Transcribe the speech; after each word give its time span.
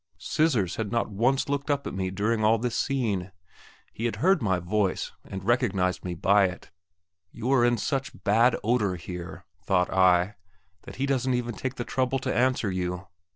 "Scissors" 0.17 0.77
had 0.77 0.91
not 0.91 1.11
once 1.11 1.47
looked 1.47 1.69
up 1.69 1.85
at 1.85 1.93
me 1.93 2.09
during 2.09 2.43
all 2.43 2.57
this 2.57 2.75
scene; 2.75 3.31
he 3.93 4.05
had 4.05 4.15
heard 4.15 4.41
my 4.41 4.57
voice, 4.57 5.11
and 5.23 5.43
recognized 5.43 6.03
me 6.03 6.15
by 6.15 6.45
it. 6.45 6.71
You 7.31 7.51
are 7.53 7.63
in 7.63 7.77
such 7.77 8.23
bad 8.23 8.55
odour 8.63 8.95
here, 8.95 9.45
thought 9.63 9.93
I, 9.93 10.37
that 10.87 10.95
he 10.95 11.05
doesn't 11.05 11.35
even 11.35 11.53
take 11.53 11.75
the 11.75 11.85
trouble 11.85 12.17
to 12.17 12.35
answer 12.35 12.71
you. 12.71 13.09